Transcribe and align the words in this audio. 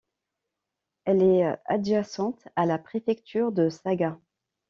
Elle 1.05 1.21
est 1.21 1.45
adjacente 1.65 2.47
à 2.55 2.65
la 2.65 2.79
préfecture 2.79 3.51
de 3.51 3.69
Saga. 3.69 4.17